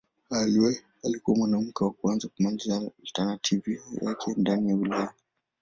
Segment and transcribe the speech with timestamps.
[1.03, 5.13] Alikuwa mwanamke wa kwanza kumaliza alternativa yake ndani ya Ulaya.